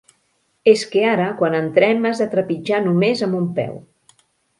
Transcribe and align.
És 0.71 0.85
que 0.93 1.01
ara 1.09 1.27
quan 1.41 1.57
entrem 1.57 2.07
has 2.11 2.21
de 2.23 2.27
trepitjar 2.31 2.79
només 2.87 3.23
amb 3.29 3.39
un 3.41 3.47
peu. 3.61 3.77